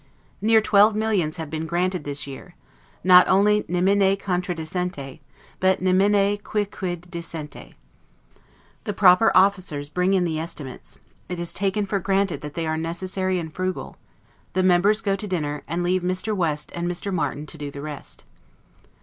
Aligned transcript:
Near 0.41 0.61
twelve 0.61 0.95
millions 0.95 1.37
have 1.37 1.51
been 1.51 1.67
granted 1.67 2.05
this 2.05 2.25
year, 2.25 2.55
not 3.03 3.27
only 3.27 3.63
'nemine 3.67 4.17
contradicente', 4.17 5.19
but, 5.59 5.79
'nemine 5.79 6.39
quicquid 6.39 7.01
dicente'. 7.11 7.75
The 8.85 8.93
proper 8.93 9.31
officers 9.35 9.89
bring 9.91 10.15
in 10.15 10.23
the 10.23 10.39
estimates; 10.39 10.97
it 11.29 11.39
is 11.39 11.53
taken 11.53 11.85
for 11.85 11.99
granted 11.99 12.41
that 12.41 12.55
they 12.55 12.65
are 12.65 12.77
necessary 12.77 13.37
and 13.37 13.53
frugal; 13.53 13.95
the 14.53 14.63
members 14.63 15.01
go 15.01 15.15
to 15.15 15.27
dinner; 15.27 15.61
and 15.67 15.83
leave 15.83 16.01
Mr. 16.01 16.35
West 16.35 16.71
and 16.73 16.89
Mr. 16.89 17.13
Martin 17.13 17.45
to 17.45 17.57
do 17.59 17.69
the 17.69 17.83
rest. 17.83 18.23